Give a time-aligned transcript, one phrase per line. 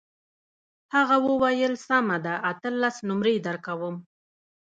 [0.95, 3.95] هغه وویل سمه ده اتلس نمرې درکوم.